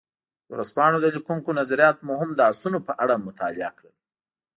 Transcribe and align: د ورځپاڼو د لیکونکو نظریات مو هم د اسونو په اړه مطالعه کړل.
د 0.47 0.49
ورځپاڼو 0.53 0.97
د 1.01 1.05
لیکونکو 1.15 1.49
نظریات 1.59 1.97
مو 2.05 2.13
هم 2.21 2.29
د 2.35 2.41
اسونو 2.51 2.77
په 2.87 2.93
اړه 3.03 3.23
مطالعه 3.27 3.71
کړل. 3.77 3.95